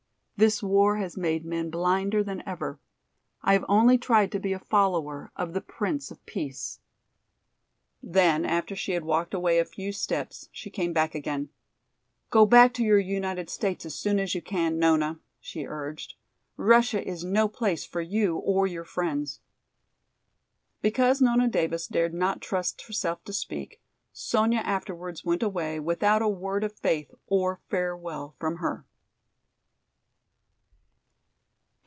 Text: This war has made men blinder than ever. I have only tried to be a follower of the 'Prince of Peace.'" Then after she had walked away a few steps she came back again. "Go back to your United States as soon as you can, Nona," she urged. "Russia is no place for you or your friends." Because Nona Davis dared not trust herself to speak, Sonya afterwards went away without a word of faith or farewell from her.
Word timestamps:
This 0.37 0.63
war 0.63 0.95
has 0.97 1.15
made 1.17 1.45
men 1.45 1.69
blinder 1.69 2.23
than 2.23 2.41
ever. 2.47 2.79
I 3.43 3.53
have 3.53 3.63
only 3.69 3.99
tried 3.99 4.31
to 4.31 4.39
be 4.39 4.53
a 4.53 4.57
follower 4.57 5.31
of 5.35 5.53
the 5.53 5.61
'Prince 5.61 6.09
of 6.09 6.25
Peace.'" 6.25 6.79
Then 8.01 8.43
after 8.43 8.75
she 8.75 8.93
had 8.93 9.03
walked 9.03 9.35
away 9.35 9.59
a 9.59 9.65
few 9.65 9.91
steps 9.91 10.49
she 10.51 10.71
came 10.71 10.93
back 10.93 11.13
again. 11.13 11.49
"Go 12.31 12.47
back 12.47 12.73
to 12.73 12.83
your 12.83 12.97
United 12.97 13.51
States 13.51 13.85
as 13.85 13.93
soon 13.93 14.19
as 14.19 14.33
you 14.33 14.41
can, 14.41 14.79
Nona," 14.79 15.19
she 15.39 15.67
urged. 15.67 16.15
"Russia 16.57 17.07
is 17.07 17.23
no 17.23 17.47
place 17.47 17.85
for 17.85 18.01
you 18.01 18.37
or 18.37 18.65
your 18.65 18.83
friends." 18.83 19.41
Because 20.81 21.21
Nona 21.21 21.47
Davis 21.49 21.85
dared 21.85 22.15
not 22.15 22.41
trust 22.41 22.81
herself 22.87 23.23
to 23.25 23.31
speak, 23.33 23.79
Sonya 24.11 24.61
afterwards 24.61 25.23
went 25.23 25.43
away 25.43 25.79
without 25.79 26.23
a 26.23 26.27
word 26.27 26.63
of 26.63 26.73
faith 26.73 27.13
or 27.27 27.59
farewell 27.69 28.35
from 28.39 28.55
her. 28.55 28.87